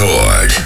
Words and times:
Рекорд. 0.00 0.62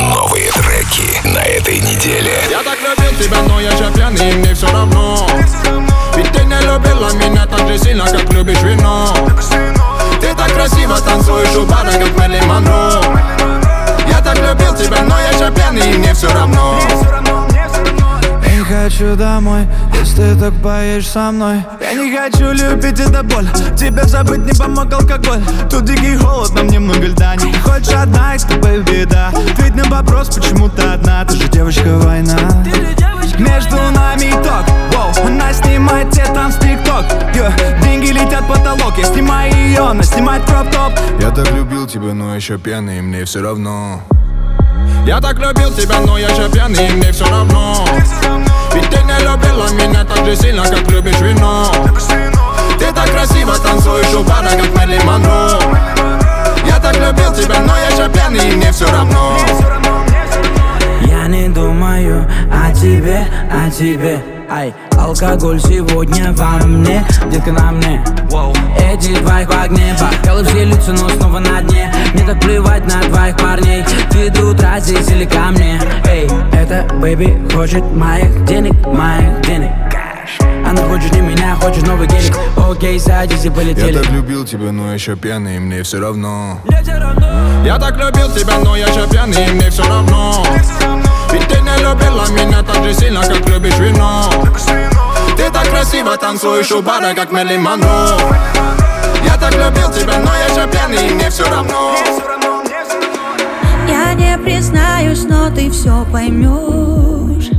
Новые 0.00 0.50
треки 0.50 1.28
на 1.28 1.38
этой 1.38 1.78
неделе. 1.78 2.32
Я 2.50 2.60
так 2.62 2.78
любил 2.80 3.18
тебя, 3.20 3.42
но 3.42 3.60
я 3.60 3.70
же 3.70 3.88
пьяный, 3.92 4.30
и 4.30 4.34
мне 4.34 4.52
все 4.52 4.66
равно. 4.66 5.28
Ведь 6.16 6.32
ты 6.32 6.44
не 6.44 6.60
любила 6.60 7.12
меня 7.12 7.46
так 7.46 7.68
же 7.68 7.78
сильно, 7.78 8.04
как 8.04 8.32
любишь 8.32 8.62
вино. 8.62 9.14
Ты 10.20 10.34
так 10.34 10.52
красиво 10.54 10.98
танцуешь 11.00 11.54
у 11.54 11.64
бара, 11.66 11.92
как 11.92 12.46
Монро. 12.46 13.00
Я 14.08 14.20
так 14.20 14.38
любил 14.38 14.74
тебя, 14.74 15.02
но 15.02 15.20
я 15.20 15.32
же 15.38 15.52
пьяный, 15.54 15.92
и 15.92 15.96
мне 15.96 16.12
все 16.12 16.32
равно. 16.32 16.80
Не 18.64 18.70
хочу 18.70 19.14
домой, 19.14 19.66
если 19.92 20.32
ты 20.32 20.40
так 20.40 20.54
поешь 20.62 21.06
со 21.06 21.30
мной. 21.30 21.62
Я 21.82 21.92
не 21.92 22.16
хочу 22.16 22.52
любить, 22.52 22.98
это 22.98 23.22
боль. 23.22 23.46
Тебя 23.76 24.04
забыть 24.04 24.46
не 24.46 24.58
помог 24.58 24.90
алкоголь. 24.90 25.42
Тут 25.68 25.84
дикий 25.84 26.16
холод, 26.16 26.54
нам 26.54 26.68
немного 26.68 27.02
льда. 27.02 27.36
Не 27.36 27.52
хочешь 27.52 27.92
одна, 27.92 28.34
и 28.34 28.38
с 28.38 28.44
тобой 28.44 28.82
беда. 28.82 29.28
Ответь 29.28 29.74
на 29.74 29.84
вопрос, 29.90 30.34
почему 30.34 30.70
ты 30.70 30.80
одна? 30.80 31.26
Ты 31.26 31.36
же 31.36 31.48
девочка 31.48 31.98
война. 31.98 32.38
Между 33.38 33.76
нами 33.76 34.30
итог, 34.30 34.64
воу 34.92 35.26
Она 35.26 35.52
снимает 35.52 36.10
те 36.10 36.24
там 36.32 36.50
с 36.50 36.56
тикток 36.56 37.04
Деньги 37.82 38.12
летят 38.12 38.44
в 38.44 38.48
потолок. 38.48 38.96
Я 38.96 39.04
снимаю 39.04 39.52
ее, 39.52 39.80
она 39.80 40.02
снимает 40.02 40.42
кроп-топ. 40.44 40.98
Я 41.20 41.30
так 41.32 41.52
любил 41.52 41.86
тебя, 41.86 42.14
но 42.14 42.34
еще 42.34 42.56
пьяный, 42.56 42.98
и 42.98 43.02
мне 43.02 43.26
все 43.26 43.42
равно. 43.42 44.00
Я 45.06 45.20
так 45.20 45.38
любил 45.38 45.70
тебя, 45.72 46.00
но 46.00 46.18
я 46.18 46.28
же 46.34 46.48
пьяный, 46.50 46.88
и 46.88 46.92
мне 46.92 47.12
все 47.12 47.26
равно. 47.26 47.86
Ведь 48.72 48.88
ты 48.88 49.02
не 49.02 49.18
любила 49.20 49.68
меня 49.72 50.04
так 50.04 50.24
же 50.24 50.34
сильно, 50.34 50.62
как 50.62 50.90
любишь 50.90 51.20
вино. 51.20 51.70
Ты 52.78 52.92
так 52.92 53.10
красиво 53.10 53.56
танцуешь 53.58 54.14
у 54.14 54.24
бара, 54.24 54.48
как 54.48 54.74
Мэрилин 54.74 55.06
Монро. 55.06 55.58
Я 56.66 56.78
так 56.80 56.96
любил 56.96 57.34
тебя, 57.34 57.60
но 57.60 57.76
я 57.76 57.90
же 57.90 58.10
пьяный, 58.10 58.50
и 58.50 58.56
мне 58.56 58.72
все 58.72 58.90
равно. 58.90 59.36
Тебе, 62.84 63.26
о 63.50 63.70
тебе. 63.70 64.22
Ай, 64.50 64.74
алкоголь 64.98 65.58
сегодня 65.58 66.32
во 66.32 66.66
мне, 66.66 67.02
детка 67.30 67.50
на 67.50 67.72
мне? 67.72 68.04
Эти 68.78 69.18
двоих 69.20 69.48
в 69.48 69.58
огне, 69.58 69.96
бокалы 69.98 70.44
все 70.44 70.64
лица, 70.64 70.92
но 70.92 71.08
снова 71.08 71.38
на 71.38 71.62
дне. 71.62 71.90
Мне 72.12 72.26
так 72.26 72.38
плевать 72.40 72.84
на 72.84 73.00
двоих 73.08 73.36
парней 73.38 73.84
Ты 74.10 74.30
до 74.30 74.46
утра 74.46 74.78
здесь 74.78 75.08
или 75.08 75.24
ко 75.24 75.50
мне 75.50 75.80
Эй, 76.06 76.28
эта 76.52 76.86
бэби 76.94 77.42
хочет 77.54 77.82
моих 77.92 78.44
денег, 78.44 78.74
моих 78.86 79.40
денег. 79.42 79.72
Она 80.66 80.82
хочет 80.82 81.12
не 81.12 81.20
меня, 81.20 81.54
хочет 81.56 81.86
новый 81.86 82.06
гелик. 82.06 82.36
Окей, 82.56 83.00
садись 83.00 83.44
и 83.44 83.48
Я 83.48 83.52
полетели 83.52 83.98
так 83.98 84.10
любил 84.10 84.44
тебя, 84.44 84.72
но 84.72 84.92
еще 84.92 85.16
пьяный, 85.16 85.58
мне 85.58 85.82
все 85.82 86.00
равно. 86.00 86.60
Я 87.64 87.78
так 87.78 87.96
любил 87.96 88.30
тебя, 88.34 88.58
но 88.62 88.76
я 88.76 88.86
же 88.88 89.08
пьяный, 89.10 89.52
мне 89.52 89.70
все 89.70 89.84
равно. 89.84 90.23
Сильно, 92.94 93.20
как 93.20 93.48
любишь 93.48 93.78
вино. 93.78 94.30
Ты 95.36 95.50
так 95.50 95.68
красиво 95.68 96.16
танцуешь 96.16 96.70
у 96.72 96.82
бара, 96.82 97.14
как 97.14 97.32
Мэрилин 97.32 97.62
Монро. 97.62 98.16
Я 99.24 99.36
так 99.36 99.52
любил 99.52 99.90
тебя, 99.90 100.18
но 100.18 100.30
я 100.36 100.48
же 100.54 100.68
пьяный, 100.70 101.08
и 101.08 101.14
мне 101.14 101.30
все 101.30 101.44
равно. 101.48 101.94
Я 103.88 104.14
не 104.14 104.38
признаюсь, 104.38 105.24
но 105.24 105.50
ты 105.50 105.70
все 105.70 106.06
поймешь 106.10 107.50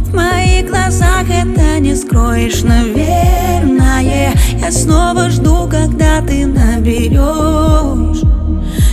В 0.00 0.14
моих 0.14 0.68
глазах 0.68 1.24
это 1.28 1.80
не 1.80 1.94
скроешь, 1.96 2.62
наверное 2.62 4.32
Я 4.52 4.70
снова 4.70 5.28
жду, 5.28 5.68
когда 5.68 6.20
ты 6.20 6.46
наберешь 6.46 8.22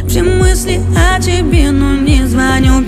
Все 0.08 0.23
мысли 0.23 0.81
о 0.98 1.22
тебе, 1.22 1.72
но 1.72 1.95
не 1.95 2.26
звоню 2.26 2.84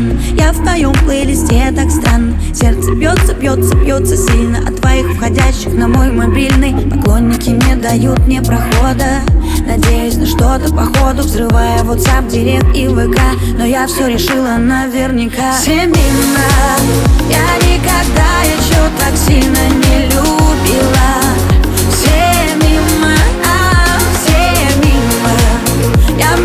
постоянно 0.00 0.20
Я 0.36 0.52
в 0.52 0.62
твоем 0.62 0.92
плейлисте 1.04 1.72
так 1.74 1.90
странно 1.90 2.36
Сердце 2.54 2.92
бьется, 2.94 3.34
бьется, 3.34 3.76
бьется 3.76 4.16
сильно 4.16 4.58
От 4.58 4.80
твоих 4.80 5.06
входящих 5.14 5.72
на 5.74 5.88
мой 5.88 6.10
мобильный. 6.10 6.74
Поклонники 6.90 7.50
не 7.50 7.76
дают 7.76 8.18
мне 8.26 8.40
прохода. 8.42 9.20
Надеюсь 9.66 10.16
на 10.16 10.26
что-то 10.26 10.72
по 10.72 10.84
ходу 10.84 11.22
Взрывая 11.22 11.82
WhatsApp, 11.82 12.28
Директ 12.30 12.74
и 12.74 12.88
ВК. 12.88 13.20
Но 13.58 13.64
я 13.64 13.86
все 13.86 14.08
решила 14.08 14.56
наверняка. 14.56 15.52
Семена 15.58 15.96
Я 17.28 17.56
никогда 17.66 18.42
еще 18.44 18.80
так 18.98 19.16
сильно 19.16 19.68
не 19.68 20.06
любила. 20.06 21.20
Все 21.90 22.54
мимо, 22.56 23.14
а, 23.44 23.98
все 24.22 24.76
мимо. 24.82 26.18
Я 26.18 26.36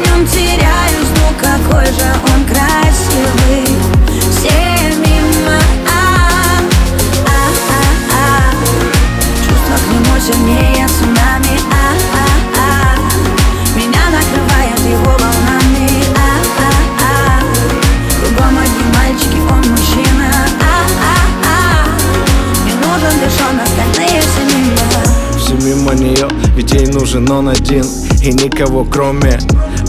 он 27.36 27.50
один 27.50 27.86
И 28.22 28.34
никого 28.34 28.86
кроме 28.86 29.40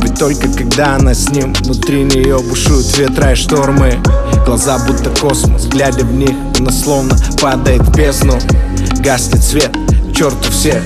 Ведь 0.03 0.19
только 0.19 0.49
когда 0.49 0.97
она 0.97 1.15
с 1.15 1.29
ним 1.31 1.53
Внутри 1.55 2.03
нее 2.03 2.39
бушуют 2.39 2.97
ветра 2.99 3.33
и 3.33 3.35
штормы. 3.35 3.99
Глаза 4.45 4.79
будто 4.87 5.11
космос, 5.11 5.67
глядя 5.67 6.05
в 6.05 6.13
них 6.13 6.35
Она 6.59 6.71
словно 6.71 7.17
падает 7.41 7.83
в 7.83 7.97
бездну. 7.97 8.39
Гаснет 9.01 9.43
свет, 9.43 9.73
черту 10.15 10.51
все. 10.51 10.83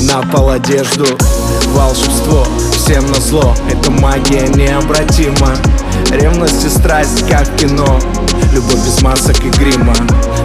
На 0.00 0.22
пол 0.22 0.50
одежду 0.50 1.06
Волшебство, 1.74 2.46
всем 2.72 3.06
на 3.06 3.20
зло. 3.20 3.54
Это 3.70 3.90
магия 3.90 4.46
необратима. 4.48 5.56
Ревность 6.10 6.64
и 6.64 6.68
страсть, 6.68 7.26
как 7.28 7.48
кино. 7.56 7.98
Любовь 8.52 8.84
без 8.84 9.00
масок 9.00 9.42
и 9.44 9.48
грима. 9.48 9.94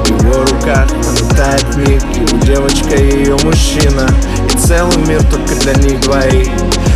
В 0.05 0.23
его 0.23 0.41
руках 0.43 0.87
она 0.91 1.29
тает 1.35 1.75
миг 1.75 2.03
Его 2.15 2.39
девочка 2.45 2.95
и 2.95 3.23
ее 3.23 3.37
мужчина. 3.43 4.07
И 4.46 4.46
целый 4.59 4.97
мир 5.07 5.23
только 5.23 5.55
для 5.55 5.73
них 5.75 5.99
двоих. 6.01 6.49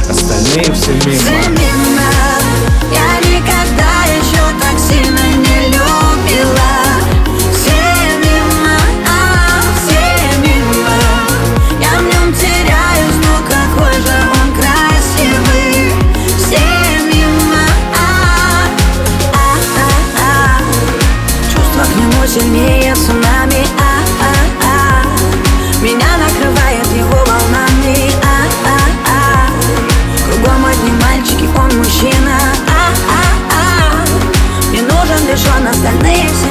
Остальные 0.09 0.73
все 0.73 0.91
мимо 1.05 2.00
лишь 35.31 35.45
он 35.55 35.65
остальные 35.65 36.27
все 36.27 36.50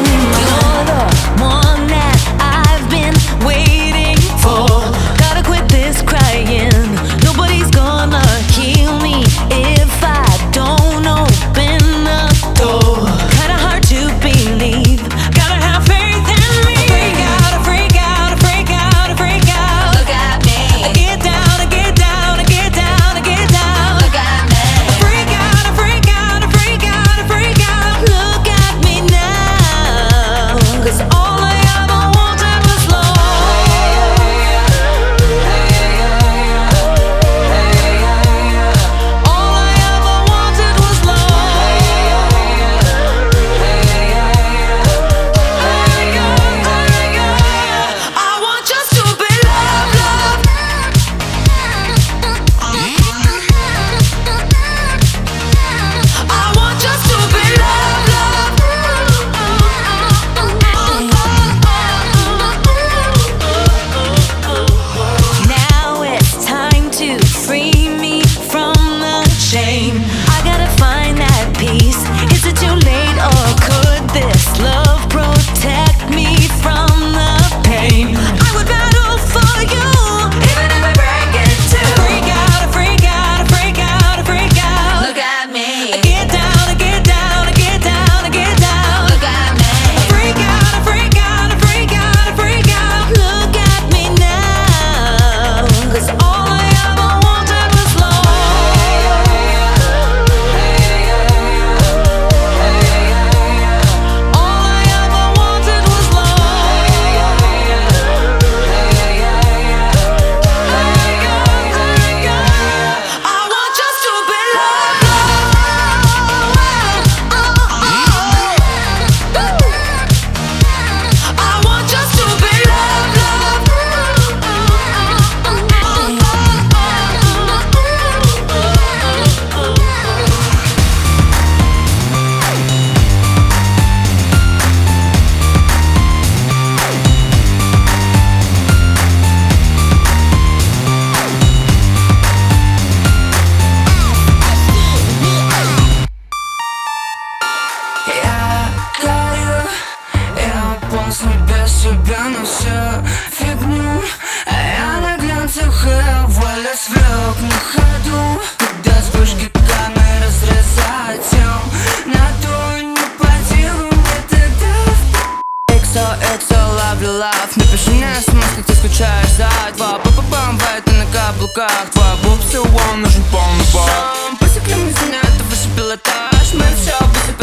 Гаснуть 151.10 151.40
без 151.40 151.72
тебя 151.82 152.28
на 152.28 152.44
все 152.44 153.04
фигню. 153.32 154.00
А 154.46 154.52
я 154.52 155.00
на 155.00 155.18
глянцах 155.18 155.84
и 155.84 156.26
воля 156.28 156.72
свек 156.72 157.36
на 157.40 157.58
ходу 157.72 158.40
Когда 158.56 159.00
вспышки 159.00 159.50
камеры 159.52 160.26
разрезают 160.28 161.28
тем 161.28 162.14
На 162.14 162.30
то 162.40 162.78
не 162.78 162.96
по 163.18 163.26
делу 163.52 163.90
мне 163.90 164.22
тогда 164.30 165.76
Эксо, 165.76 166.16
эксо, 166.32 166.64
ловлю 166.78 167.18
лав. 167.18 167.56
Напиши 167.56 167.90
мне 167.90 168.06
смс, 168.14 168.46
как 168.54 168.66
ты 168.66 168.74
скучаешь 168.76 169.30
за 169.30 169.50
два. 169.76 169.98
Папа 169.98 170.22
бам 170.30 170.58
бай 170.58 170.80
ты 170.84 170.92
на 170.92 171.06
каблуках 171.06 171.90
Твой 171.92 172.16
боб 172.22 172.38
все 172.48 172.62
он 172.62 173.02
нужен 173.02 173.24
полный 173.32 173.64
бак. 173.74 174.38
Посекли 174.38 174.76
мы 174.76 174.92
занят, 174.92 175.42
выше 175.50 175.68
пилотаж 175.76 176.52
Мы 176.54 176.66
все 176.76 176.96
высоко 177.00 177.39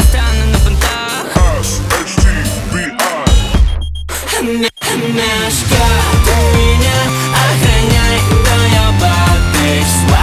Мешка, 4.40 5.88
ты 6.24 6.56
меня 6.56 6.98
охраняй, 7.34 8.20
но 8.30 8.66
я 8.72 8.92
бабич 9.00 10.17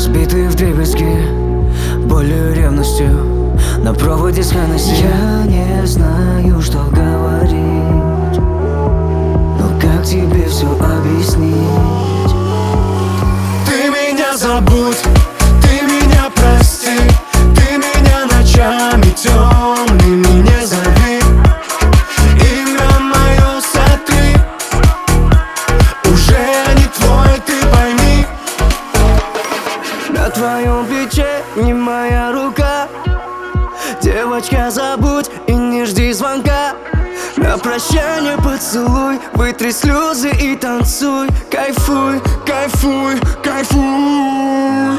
Разбитые 0.00 0.48
в 0.48 0.54
дребезги 0.54 1.14
Болью 2.06 2.52
и 2.52 2.54
ревностью. 2.54 3.54
На 3.84 3.92
проводе 3.92 4.42
с 4.42 4.50
Хеннесси 4.50 4.94
Я 4.94 5.44
не 5.44 5.86
знаю, 5.86 6.62
что 6.62 6.78
говорить 6.90 8.40
Но 9.58 9.78
как 9.78 10.02
тебе 10.02 10.48
все 10.48 10.68
объяснить? 10.68 12.32
Ты 13.66 13.90
меня 13.90 14.34
забудь, 14.38 14.96
не 31.56 31.74
моя 31.74 32.32
рука. 32.32 32.88
Девочка, 34.00 34.70
забудь 34.70 35.30
и 35.46 35.52
не 35.52 35.84
жди 35.84 36.12
звонка. 36.12 36.74
На 37.36 37.58
прощание 37.58 38.36
поцелуй 38.36 39.18
Вытри 39.34 39.70
слезы 39.70 40.30
и 40.30 40.56
танцуй. 40.56 41.28
Кайфуй, 41.50 42.20
кайфуй, 42.46 43.18
кайфуй. 43.42 44.98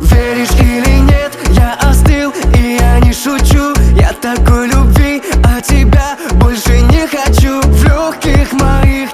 Веришь 0.00 0.60
или 0.60 1.00
нет, 1.00 1.32
я 1.50 1.74
остыл 1.80 2.32
и 2.54 2.78
я 2.80 3.00
не 3.00 3.12
шучу. 3.12 3.74
Я 3.94 4.12
такой 4.12 4.68
любви, 4.68 5.22
а 5.44 5.60
тебя 5.60 6.16
больше 6.34 6.80
не 6.80 7.06
хочу. 7.06 7.60
В 7.62 7.84
легких 7.84 8.52
моих 8.52 9.12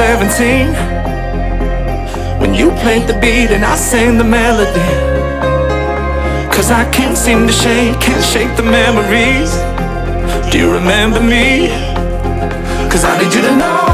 17 0.00 0.72
When 2.40 2.54
you 2.54 2.70
played 2.80 3.06
the 3.06 3.12
beat 3.20 3.50
and 3.50 3.62
I 3.62 3.76
sang 3.76 4.16
the 4.16 4.24
melody. 4.24 4.88
Cause 6.50 6.70
I 6.70 6.90
can't 6.90 7.18
seem 7.18 7.46
to 7.46 7.52
shake, 7.52 8.00
can't 8.00 8.24
shake 8.24 8.56
the 8.56 8.62
memories. 8.62 9.52
Do 10.50 10.58
you 10.58 10.72
remember 10.72 11.20
me? 11.20 11.68
Cause 12.90 13.04
I 13.04 13.22
need 13.22 13.34
you 13.34 13.42
to 13.42 13.56
know 13.58 13.89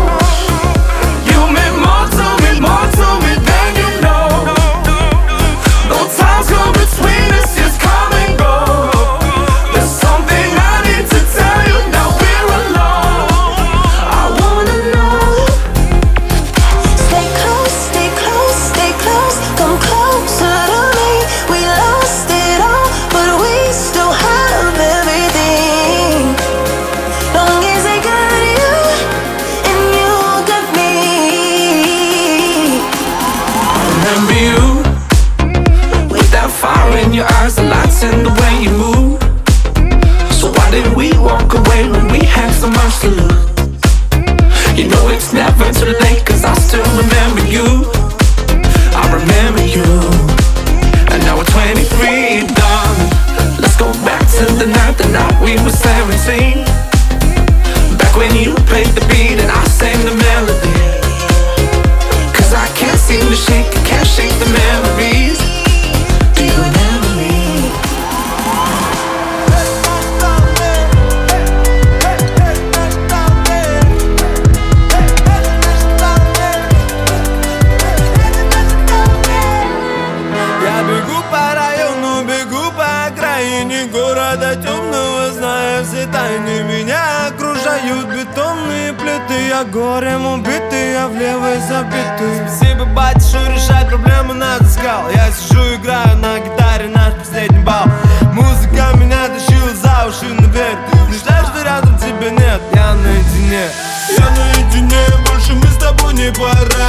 бетонные 88.06 88.92
плиты 88.92 89.48
Я 89.48 89.64
горем 89.64 90.26
убитый, 90.26 90.92
я 90.92 91.08
в 91.08 91.16
левой 91.16 91.58
забитый. 91.60 92.48
Спасибо, 92.48 92.84
батюшку, 92.86 93.38
решать 93.50 93.88
проблемы 93.88 94.34
надо 94.34 94.64
скал. 94.64 95.10
Я 95.14 95.30
сижу, 95.32 95.74
играю 95.74 96.16
на 96.18 96.38
гитаре 96.38 96.88
наш 96.88 97.14
последний 97.14 97.58
бал. 97.58 97.86
Музыка 98.32 98.96
меня 98.96 99.28
тащила 99.28 99.70
за 99.74 100.08
уши 100.08 100.26
наверх 100.32 100.78
Ты 101.08 101.18
считаешь, 101.18 101.46
что 101.48 101.62
рядом 101.64 101.98
тебя 101.98 102.30
нет? 102.30 102.60
Я 102.74 102.94
наедине. 102.94 103.68
Я 104.16 104.30
наедине, 104.30 105.04
больше 105.28 105.54
мы 105.54 105.66
с 105.66 105.76
тобой 105.76 106.14
не 106.14 106.30
пора. 106.32 106.85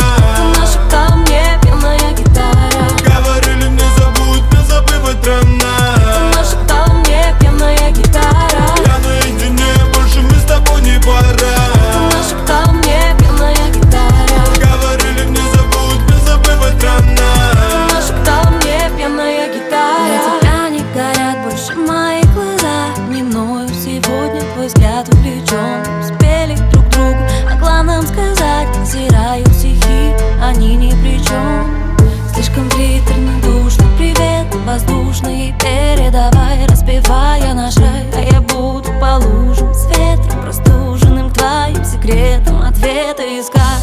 ответы 42.68 43.40
искать. 43.40 43.77